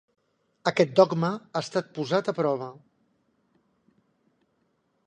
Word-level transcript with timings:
Aquest 0.71 0.95
dogma 0.99 1.29
ha 1.37 1.61
estat 1.67 1.91
posat 1.99 2.33
a 2.33 2.35
prova. 2.41 2.71